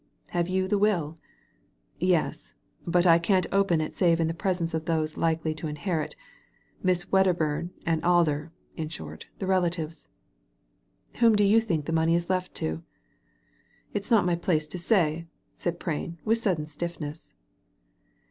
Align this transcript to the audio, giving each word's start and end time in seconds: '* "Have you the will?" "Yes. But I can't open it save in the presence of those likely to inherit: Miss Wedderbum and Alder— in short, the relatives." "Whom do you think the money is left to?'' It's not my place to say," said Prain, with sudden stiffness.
'* 0.13 0.27
"Have 0.29 0.49
you 0.49 0.67
the 0.67 0.79
will?" 0.79 1.19
"Yes. 1.99 2.55
But 2.87 3.05
I 3.05 3.19
can't 3.19 3.45
open 3.51 3.79
it 3.81 3.93
save 3.93 4.19
in 4.19 4.25
the 4.25 4.33
presence 4.33 4.73
of 4.73 4.85
those 4.85 5.15
likely 5.15 5.53
to 5.53 5.67
inherit: 5.67 6.15
Miss 6.81 7.05
Wedderbum 7.11 7.69
and 7.85 8.03
Alder— 8.03 8.51
in 8.75 8.89
short, 8.89 9.27
the 9.37 9.45
relatives." 9.45 10.09
"Whom 11.19 11.35
do 11.35 11.43
you 11.43 11.61
think 11.61 11.85
the 11.85 11.91
money 11.91 12.15
is 12.15 12.31
left 12.31 12.55
to?'' 12.55 12.81
It's 13.93 14.09
not 14.09 14.25
my 14.25 14.33
place 14.33 14.65
to 14.69 14.79
say," 14.79 15.27
said 15.55 15.79
Prain, 15.79 16.17
with 16.25 16.39
sudden 16.39 16.65
stiffness. 16.65 17.35